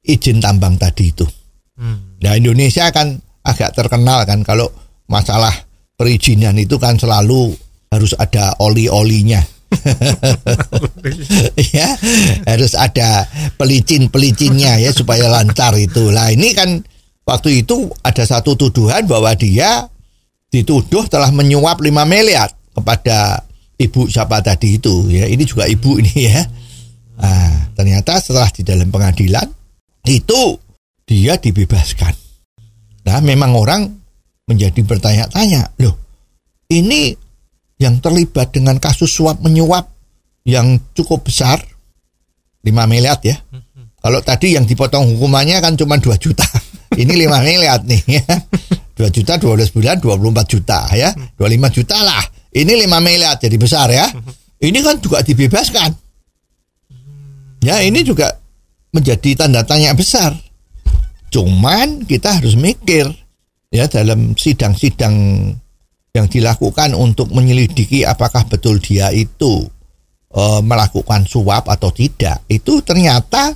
[0.00, 1.26] izin tambang tadi itu.
[1.76, 2.16] Hmm.
[2.24, 4.72] Nah Indonesia kan agak terkenal kan kalau
[5.06, 5.52] masalah
[6.00, 7.52] perizinan itu kan selalu
[7.92, 9.44] harus ada oli-olinya.
[11.76, 11.88] ya
[12.46, 13.26] harus ada
[13.60, 16.10] pelicin-pelicinnya ya supaya lancar itu.
[16.10, 16.80] Lah ini kan
[17.26, 19.86] waktu itu ada satu tuduhan bahwa dia
[20.50, 23.44] dituduh telah menyuap 5 miliar kepada
[23.76, 25.28] ibu siapa tadi itu ya.
[25.28, 26.40] Ini juga ibu ini ya.
[27.16, 29.48] Nah, ternyata setelah di dalam pengadilan
[30.06, 30.42] itu
[31.06, 32.14] dia dibebaskan.
[33.06, 33.86] Nah, memang orang
[34.46, 35.94] menjadi bertanya-tanya, loh,
[36.70, 37.14] ini
[37.76, 39.92] yang terlibat dengan kasus suap menyuap
[40.48, 41.60] yang cukup besar,
[42.64, 43.36] 5 miliar ya.
[44.00, 46.46] Kalau tadi yang dipotong hukumannya kan cuma 2 juta.
[47.00, 48.24] Ini 5 miliar nih ya.
[48.96, 51.10] 2 juta 12 bulan 24 juta ya.
[51.36, 52.24] 25 juta lah.
[52.56, 54.08] ini 5 miliar jadi besar ya.
[54.56, 55.92] Ini kan juga dibebaskan.
[57.60, 58.32] Ya, ini juga
[58.96, 60.32] menjadi tanda tanya besar.
[61.28, 63.04] Cuman kita harus mikir
[63.68, 65.12] ya dalam sidang-sidang
[66.16, 69.68] yang dilakukan untuk menyelidiki apakah betul dia itu
[70.32, 72.40] e, melakukan suap atau tidak.
[72.48, 73.52] Itu ternyata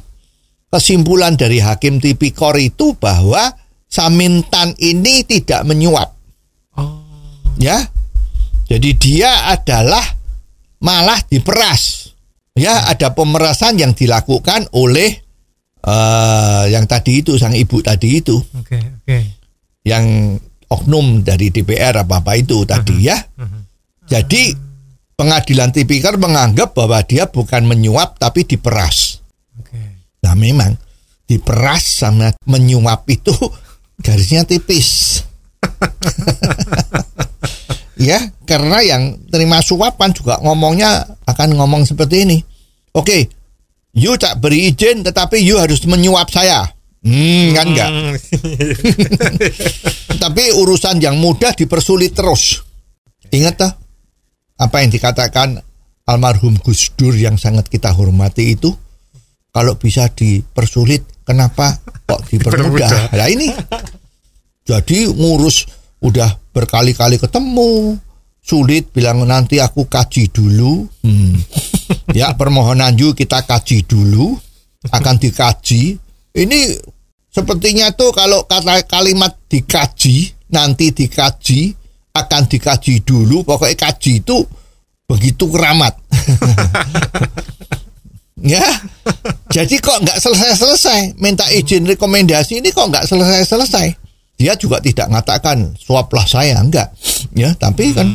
[0.68, 3.49] kesimpulan dari hakim tipikor itu bahwa
[3.90, 6.14] Samintan ini tidak menyuap.
[6.79, 7.03] Oh.
[7.59, 7.90] Ya.
[8.70, 10.05] Jadi dia adalah
[10.79, 12.14] malah diperas.
[12.55, 15.11] Ya, ada pemerasan yang dilakukan oleh
[15.83, 18.38] uh, yang tadi itu sang ibu tadi itu.
[18.55, 19.18] Oke, oke.
[19.83, 20.38] Yang
[20.71, 23.19] oknum dari DPR apa apa itu tadi ya.
[24.07, 24.55] Jadi
[25.19, 29.21] pengadilan tipikor menganggap bahwa dia bukan menyuap tapi diperas.
[30.21, 30.77] Nah memang
[31.29, 33.35] diperas sama menyuap itu
[34.05, 35.21] garisnya tipis.
[38.01, 38.17] ya,
[38.49, 42.39] karena yang terima suap kan juga ngomongnya akan ngomong seperti ini.
[42.97, 43.29] Oke,
[43.95, 46.67] you tak beri izin tetapi you harus menyuap saya.
[47.01, 47.89] Hmm, kan enggak.
[47.89, 48.15] Hmm.
[50.23, 52.61] Tapi urusan yang mudah dipersulit terus.
[53.33, 53.73] Ingat tak
[54.61, 55.57] apa yang dikatakan
[56.05, 58.69] almarhum Gus Dur yang sangat kita hormati itu
[59.51, 63.17] kalau bisa dipersulit kenapa kok dipermudah?
[63.17, 63.49] Nah ini
[64.69, 65.67] jadi ngurus
[66.05, 67.97] udah berkali-kali ketemu
[68.41, 70.85] sulit bilang nanti aku kaji dulu.
[71.07, 71.39] Hmm.
[72.19, 74.37] ya permohonan you kita kaji dulu
[74.93, 76.10] akan dikaji.
[76.31, 76.79] Ini
[77.31, 81.75] sepertinya tuh kalau kata kalimat dikaji nanti dikaji
[82.14, 84.38] akan dikaji dulu pokoknya kaji itu
[85.07, 85.95] begitu keramat.
[88.55, 88.62] ya.
[89.51, 91.19] Jadi kok nggak selesai-selesai?
[91.19, 93.87] Minta izin rekomendasi ini kok nggak selesai-selesai?
[94.38, 96.88] Dia juga tidak mengatakan suaplah saya enggak
[97.37, 98.09] ya tapi kan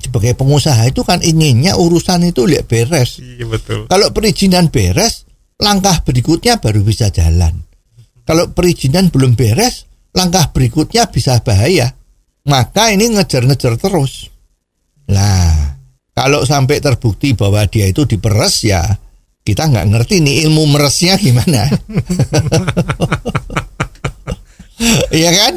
[0.00, 3.22] sebagai pengusaha itu kan inginnya urusan itu lihat beres.
[3.22, 3.86] Iya betul.
[3.86, 5.29] kalau perizinan beres
[5.60, 7.60] langkah berikutnya baru bisa jalan
[8.24, 11.92] kalau perizinan belum beres langkah berikutnya bisa bahaya
[12.48, 14.32] maka ini ngejar-ngejar terus
[15.06, 15.78] lah
[16.16, 18.82] kalau sampai terbukti bahwa dia itu diperes ya
[19.44, 21.68] kita nggak ngerti nih ilmu meresnya gimana
[25.12, 25.54] Iya kan?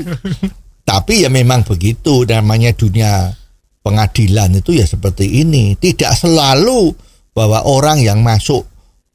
[0.83, 3.31] Tapi ya memang begitu namanya dunia
[3.79, 5.79] pengadilan itu ya seperti ini.
[5.79, 6.91] Tidak selalu
[7.31, 8.67] bahwa orang yang masuk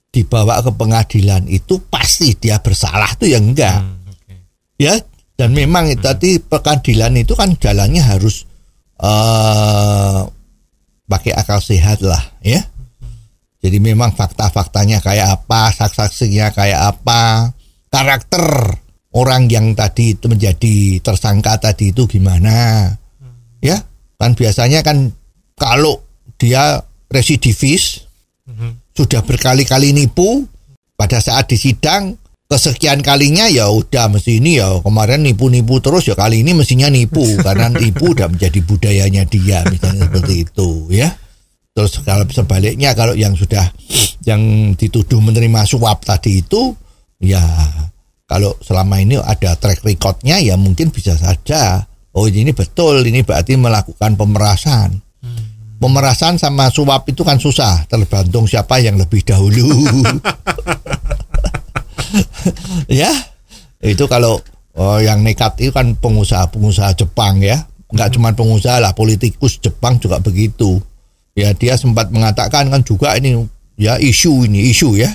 [0.09, 3.79] dibawa ke pengadilan itu pasti dia bersalah tuh ya enggak.
[3.79, 4.35] Hmm, oke.
[4.81, 4.97] Ya,
[5.37, 8.49] dan memang itu tadi pengadilan itu kan jalannya harus
[8.99, 10.21] eh
[11.09, 12.61] pakai akal sehat lah, ya.
[13.59, 17.51] Jadi memang fakta-faktanya kayak apa, saksi-saksinya kayak apa,
[17.91, 18.45] karakter
[19.17, 22.87] orang yang tadi itu menjadi tersangka tadi itu gimana,
[23.65, 23.79] ya.
[24.19, 25.11] Kan biasanya kan
[25.59, 26.03] kalau
[26.39, 26.79] dia
[27.11, 28.05] residivis
[28.99, 30.43] sudah berkali-kali nipu
[30.99, 32.19] pada saat disidang
[32.51, 37.23] kesekian kalinya ya udah mesti ini ya kemarin nipu-nipu terus ya kali ini mestinya nipu
[37.47, 41.15] karena nipu udah menjadi budayanya dia misalnya seperti itu ya.
[41.79, 43.71] Terus kalau sebaliknya kalau yang sudah
[44.27, 46.75] yang dituduh menerima suap tadi itu
[47.23, 47.39] ya
[48.27, 51.87] kalau selama ini ada track recordnya ya mungkin bisa saja
[52.19, 54.99] oh ini betul ini berarti melakukan pemerasan
[55.79, 59.67] pemerasan sama suap itu kan susah tergantung siapa yang lebih dahulu.
[62.89, 63.13] Ya
[63.85, 64.41] itu kalau
[64.73, 67.69] oh, yang nekat itu kan pengusaha-pengusaha Jepang ya.
[67.93, 70.81] Nggak cuma pengusaha lah politikus Jepang juga begitu.
[71.37, 73.45] Ya dia sempat mengatakan kan juga ini
[73.77, 75.13] ya isu ini isu ya.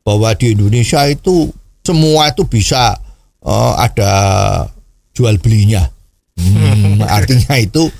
[0.00, 1.52] Bahwa di Indonesia itu
[1.84, 2.96] semua itu bisa
[3.44, 4.12] eh, ada
[5.12, 5.84] jual belinya.
[6.34, 7.92] Hmm, artinya itu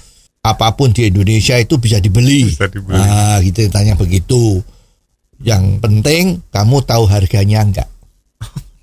[0.45, 2.53] apa pun di Indonesia itu bisa dibeli.
[2.53, 3.01] Bisa dibeli.
[3.01, 4.61] Ah, gitu tanya begitu.
[5.41, 7.89] Yang penting kamu tahu harganya enggak.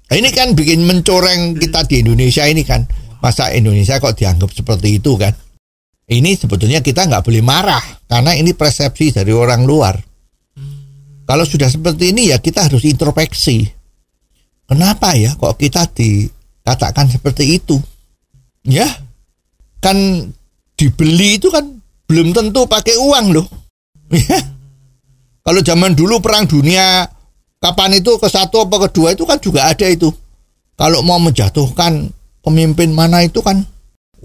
[0.10, 2.82] Nah, ini kan bikin mencoreng kita di Indonesia ini kan.
[3.22, 5.38] Masa Indonesia kok dianggap seperti itu kan?
[6.10, 9.96] Ini sebetulnya kita nggak boleh marah karena ini persepsi dari orang luar.
[11.30, 13.64] Kalau sudah seperti ini ya kita harus introspeksi.
[14.66, 17.78] Kenapa ya kok kita dikatakan seperti itu?
[18.66, 18.90] Ya,
[19.80, 19.98] kan
[20.82, 21.62] dibeli itu kan
[22.10, 23.46] belum tentu pakai uang loh.
[24.10, 24.42] Ya.
[25.46, 27.06] Kalau zaman dulu perang dunia
[27.62, 30.10] kapan itu ke satu apa kedua itu kan juga ada itu.
[30.74, 32.10] Kalau mau menjatuhkan
[32.42, 33.62] pemimpin mana itu kan,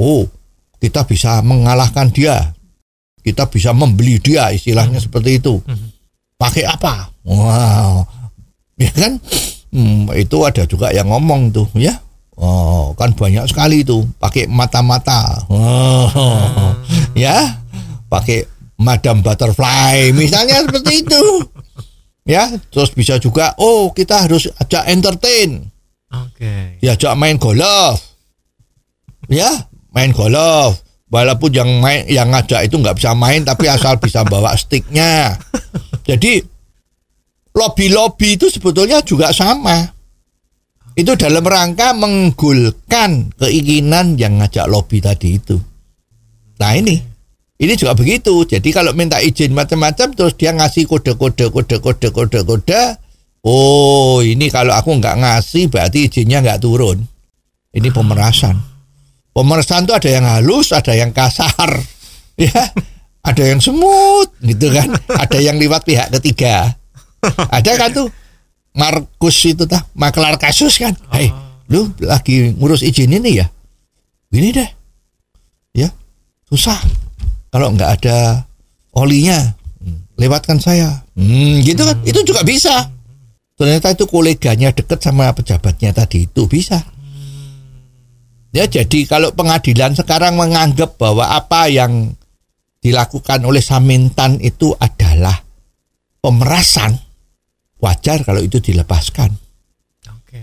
[0.01, 0.25] oh
[0.81, 2.57] kita bisa mengalahkan dia,
[3.21, 5.61] kita bisa membeli dia istilahnya seperti itu.
[6.41, 7.13] Pakai apa?
[7.29, 8.09] Wow,
[8.81, 9.21] ya kan?
[9.73, 11.93] Hmm, itu ada juga yang ngomong tuh ya.
[12.37, 15.49] Oh, kan banyak sekali itu pakai mata-mata.
[15.49, 16.05] Oh,
[17.17, 17.65] ya,
[18.13, 18.45] pakai
[18.77, 21.23] Madam Butterfly misalnya seperti itu.
[22.29, 25.65] Ya, terus bisa juga oh kita harus ajak entertain.
[26.13, 26.77] Oke.
[26.85, 28.05] Diajak main golf.
[29.33, 29.49] Ya,
[29.97, 30.85] main golf.
[31.07, 35.39] Walaupun yang main yang ngajak itu nggak bisa main tapi asal bisa bawa sticknya.
[36.05, 36.43] Jadi
[37.57, 39.96] lobby-lobby itu sebetulnya juga sama.
[40.97, 45.61] Itu dalam rangka menggulkan keinginan yang ngajak lobby tadi itu.
[46.57, 46.97] Nah ini,
[47.61, 48.49] ini juga begitu.
[48.49, 52.83] Jadi kalau minta izin macam-macam terus dia ngasih kode-kode kode-kode kode-kode.
[53.45, 57.05] Oh ini kalau aku nggak ngasih berarti izinnya nggak turun.
[57.77, 58.57] Ini pemerasan.
[59.37, 61.77] Pemerasan itu ada yang halus, ada yang kasar,
[62.41, 62.73] ya,
[63.21, 66.73] ada yang semut, gitu kan, ada yang lewat pihak ketiga.
[67.53, 68.09] Ada kan tuh
[68.77, 70.93] Markus itu tah, makelar kasus kan.
[71.09, 71.33] Hei,
[71.73, 73.49] lu lagi ngurus izin ini ya?
[74.29, 74.69] Gini deh,
[75.73, 75.89] ya,
[76.53, 76.77] susah.
[77.49, 78.45] Kalau nggak ada
[78.93, 79.41] olinya,
[79.81, 80.93] hmm, lewatkan saya.
[81.17, 82.93] Hmm, gitu kan, itu juga bisa.
[83.57, 86.85] Ternyata itu koleganya deket sama pejabatnya tadi itu bisa.
[88.53, 92.13] Ya jadi kalau pengadilan sekarang menganggap bahwa apa yang
[92.85, 95.41] dilakukan oleh Samintan itu adalah
[96.21, 96.93] pemerasan,
[97.81, 99.31] wajar kalau itu dilepaskan.
[100.13, 100.41] Oke.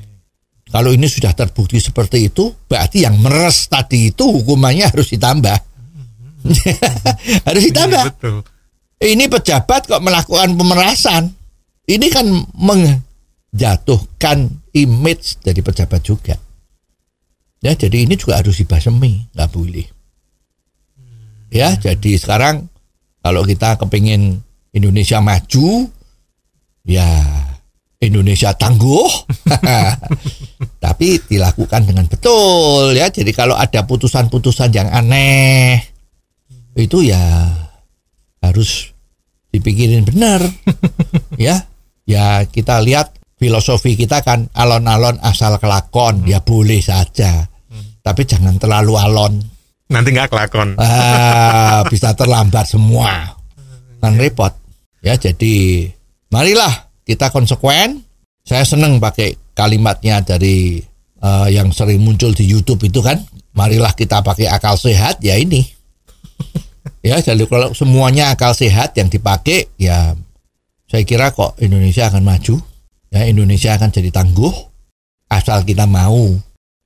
[0.69, 5.57] Kalau ini sudah terbukti seperti itu, berarti yang meres tadi itu hukumannya harus ditambah.
[7.47, 8.03] harus ditambah.
[8.03, 8.37] Iya, betul.
[9.03, 11.27] Ini pejabat kok melakukan pemerasan.
[11.83, 12.23] Ini kan
[12.55, 16.39] menjatuhkan image dari pejabat juga.
[17.63, 19.87] Ya, jadi ini juga harus dibasemi, nggak boleh.
[21.51, 22.67] Ya, jadi sekarang
[23.23, 24.43] kalau kita kepingin
[24.75, 25.87] Indonesia maju,
[26.83, 27.07] ya
[28.03, 29.07] Indonesia tangguh,
[30.83, 33.07] tapi dilakukan dengan betul ya.
[33.07, 35.79] Jadi kalau ada putusan-putusan yang aneh,
[36.75, 37.49] itu ya
[38.43, 38.91] harus
[39.51, 40.43] dipikirin benar,
[41.39, 41.63] ya.
[42.03, 47.47] Ya kita lihat filosofi kita kan alon-alon asal kelakon, ya boleh saja
[48.03, 49.33] tapi jangan terlalu alon.
[49.87, 50.75] Nanti nggak kelakon.
[50.75, 53.31] Ah, bisa terlambat semua.
[54.03, 54.51] Kan repot.
[54.99, 55.87] Ya, jadi
[56.33, 58.01] marilah kita konsekuen.
[58.43, 60.81] Saya seneng pakai kalimatnya dari
[61.21, 63.21] uh, yang sering muncul di YouTube itu kan.
[63.53, 65.61] Marilah kita pakai akal sehat ya ini.
[67.03, 70.15] Ya, jadi kalau semuanya akal sehat yang dipakai ya
[70.87, 72.55] saya kira kok Indonesia akan maju.
[73.11, 74.55] Ya, Indonesia akan jadi tangguh
[75.27, 76.31] asal kita mau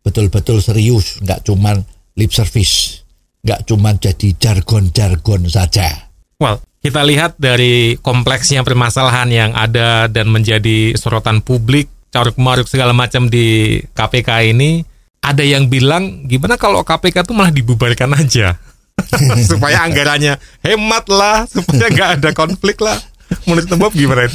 [0.02, 1.84] betul-betul serius, nggak cuman
[2.18, 3.04] lip service,
[3.46, 6.10] nggak cuman jadi jargon-jargon saja.
[6.42, 12.94] Well, kita lihat dari kompleksnya permasalahan yang ada dan menjadi sorotan publik, caruk maruk segala
[12.94, 14.86] macam di KPK ini,
[15.20, 18.56] ada yang bilang gimana kalau KPK itu malah dibubarkan aja.
[19.50, 22.98] supaya anggarannya hemat lah, supaya nggak ada konflik lah.
[23.44, 24.26] Menurut Bob gimana?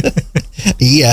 [0.80, 1.12] iya,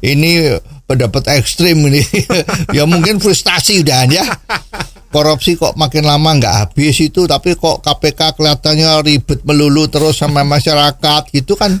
[0.00, 0.56] ini
[0.88, 2.02] pendapat ekstrim ini.
[2.76, 4.24] ya mungkin frustasi udah ya.
[5.10, 10.46] Korupsi kok makin lama nggak habis itu, tapi kok KPK kelihatannya ribet melulu terus sama
[10.46, 11.74] masyarakat gitu kan.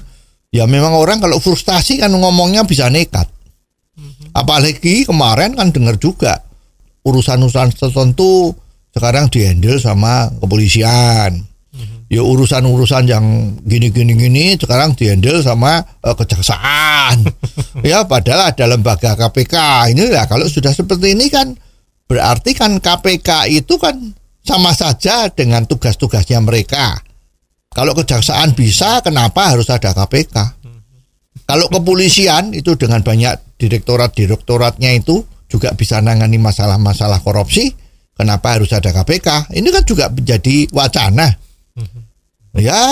[0.50, 3.30] Ya memang orang kalau frustasi kan ngomongnya bisa nekat.
[4.34, 6.42] Apalagi kemarin kan dengar juga
[7.06, 8.50] urusan-urusan tertentu
[8.90, 11.50] sekarang dihandle sama kepolisian
[12.10, 13.24] ya urusan-urusan yang
[13.62, 17.22] gini-gini gini sekarang dihandle sama uh, kejaksaan.
[17.86, 19.54] ya padahal ada lembaga KPK.
[19.94, 21.54] Ini ya kalau sudah seperti ini kan
[22.10, 23.94] berarti kan KPK itu kan
[24.42, 26.98] sama saja dengan tugas-tugasnya mereka.
[27.70, 30.58] Kalau kejaksaan bisa, kenapa harus ada KPK?
[31.46, 37.70] Kalau kepolisian itu dengan banyak direktorat-direktoratnya itu juga bisa nangani masalah-masalah korupsi,
[38.18, 39.54] kenapa harus ada KPK?
[39.54, 41.30] Ini kan juga menjadi wacana
[42.58, 42.82] Ya,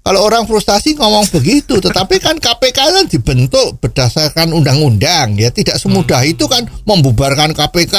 [0.00, 6.24] kalau orang frustasi ngomong begitu, tetapi kan KPK kan dibentuk berdasarkan undang-undang, ya tidak semudah
[6.24, 7.96] itu kan membubarkan KPK.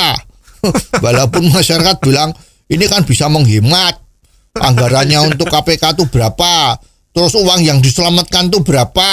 [1.05, 2.33] Walaupun masyarakat bilang
[2.73, 4.01] ini kan bisa menghemat
[4.57, 6.81] anggarannya untuk KPK itu berapa,
[7.13, 9.11] terus uang yang diselamatkan itu berapa,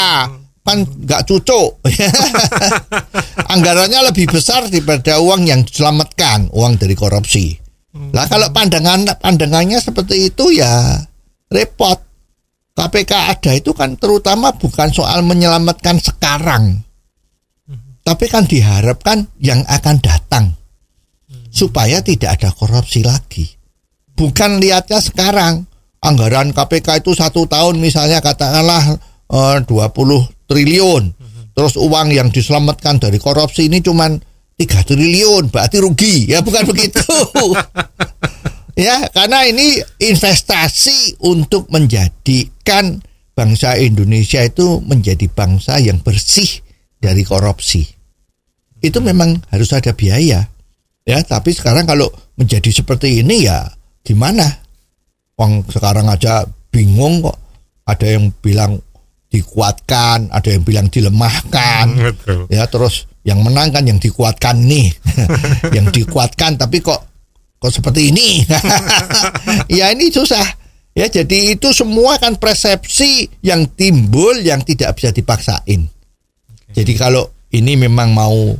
[0.65, 1.85] kan nggak cucuk.
[3.53, 7.69] anggarannya lebih besar daripada uang yang diselamatkan, uang dari korupsi.
[8.17, 11.05] Lah kalau pandangan pandangannya seperti itu ya
[11.53, 12.08] repot.
[12.79, 16.79] KPK ada itu kan terutama bukan soal menyelamatkan sekarang,
[18.07, 20.55] tapi kan diharapkan yang akan datang.
[21.51, 23.51] Supaya tidak ada korupsi lagi.
[24.15, 25.67] Bukan lihatnya sekarang.
[25.99, 28.95] Anggaran KPK itu satu tahun misalnya katakanlah
[29.27, 31.05] eh, 20 triliun,
[31.59, 34.15] terus uang yang diselamatkan dari korupsi ini cuman
[34.55, 36.31] 3 triliun, berarti rugi.
[36.31, 37.03] Ya bukan begitu.
[38.79, 41.67] Ya, karena ini investasi untuk
[42.69, 43.01] menjadikan
[43.33, 46.61] bangsa Indonesia itu menjadi bangsa yang bersih
[47.01, 47.89] dari korupsi.
[48.85, 50.45] Itu memang harus ada biaya.
[51.09, 53.65] Ya, tapi sekarang kalau menjadi seperti ini ya
[54.05, 54.45] gimana?
[55.41, 57.41] Wong sekarang aja bingung kok.
[57.89, 58.77] Ada yang bilang
[59.33, 61.87] dikuatkan, ada yang bilang dilemahkan.
[61.97, 62.53] Betul.
[62.53, 64.93] Ya, terus yang menang kan yang dikuatkan nih.
[65.77, 67.01] yang dikuatkan tapi kok
[67.57, 68.45] kok seperti ini.
[69.81, 70.58] ya ini susah.
[70.99, 75.87] Ya jadi itu semua kan persepsi yang timbul yang tidak bisa dipaksain.
[76.75, 78.59] Jadi kalau ini memang mau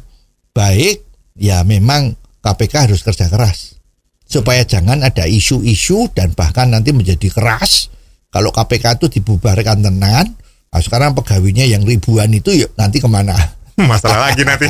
[0.55, 1.03] baik,
[1.35, 3.75] ya memang KPK harus kerja keras
[4.23, 7.91] supaya jangan ada isu-isu dan bahkan nanti menjadi keras.
[8.31, 10.39] Kalau KPK itu dibubarkan tenan,
[10.71, 13.35] nah sekarang pegawainya yang ribuan itu yuk nanti ke mana?
[13.79, 14.67] Masalah lagi nanti.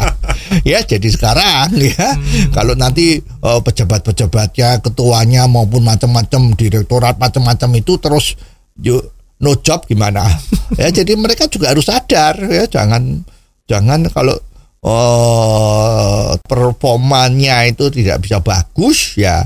[0.70, 2.18] ya jadi sekarang ya.
[2.18, 2.50] Hmm.
[2.50, 8.34] kalau nanti eh, pejabat-pejabatnya ketuanya maupun macam-macam direktorat macam-macam itu terus
[8.82, 10.26] yuk no job gimana?
[10.80, 12.64] Ya jadi mereka juga harus sadar ya.
[12.64, 13.22] Jangan
[13.68, 14.34] jangan kalau
[14.82, 19.44] eh performanya itu tidak bisa bagus ya.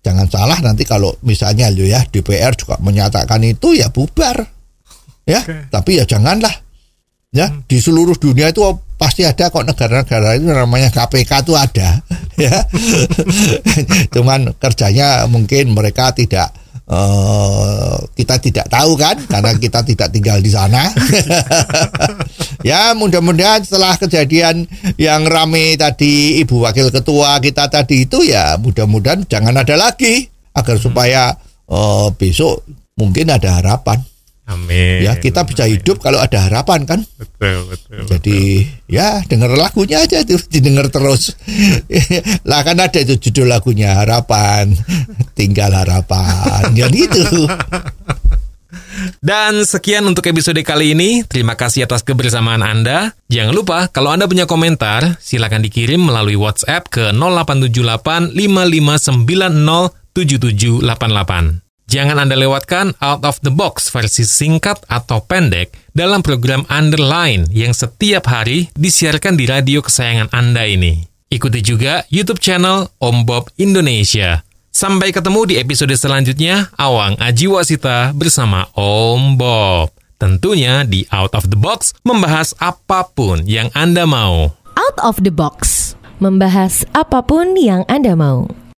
[0.00, 4.38] Jangan salah nanti kalau misalnya lo ya DPR juga menyatakan itu ya bubar.
[5.26, 6.67] Ya tapi ya janganlah
[7.28, 8.64] ya di seluruh dunia itu
[8.96, 11.90] pasti ada kok negara-negara itu namanya KPK itu ada.
[12.38, 12.54] Ya.
[14.14, 16.54] Cuman kerjanya mungkin mereka tidak
[16.86, 20.86] eh, kita tidak tahu kan karena kita tidak tinggal di sana.
[22.62, 29.26] Ya mudah-mudahan setelah kejadian yang rame tadi ibu wakil ketua kita tadi itu ya mudah-mudahan
[29.26, 31.34] jangan ada lagi agar supaya
[31.66, 32.62] eh, besok
[32.94, 33.98] mungkin ada harapan
[34.48, 35.04] Amin.
[35.04, 35.76] ya kita bisa Amin.
[35.76, 38.08] hidup kalau ada harapan kan Betul, betul.
[38.08, 38.40] jadi
[38.88, 41.36] ya denger lagunya aja tuh didengar terus
[42.48, 44.72] lah kan ada itu judul lagunya harapan
[45.36, 47.44] tinggal harapan ya gitu
[49.22, 51.22] Dan sekian untuk episode kali ini.
[51.24, 53.14] Terima kasih atas kebersamaan Anda.
[53.30, 61.67] Jangan lupa, kalau Anda punya komentar, silakan dikirim melalui WhatsApp ke 0878 5590 7788.
[61.88, 67.72] Jangan Anda lewatkan Out of the Box versi singkat atau pendek dalam program Underline yang
[67.72, 71.08] setiap hari disiarkan di radio kesayangan Anda ini.
[71.32, 74.44] Ikuti juga YouTube channel Om Bob Indonesia.
[74.68, 79.88] Sampai ketemu di episode selanjutnya, Awang Ajiwasita bersama Om Bob.
[80.20, 84.52] Tentunya di Out of the Box membahas apa pun yang Anda mau.
[84.76, 85.96] Out of the box.
[86.20, 88.67] Membahas apa pun yang Anda mau.